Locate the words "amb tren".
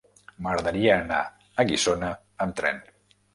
2.47-2.83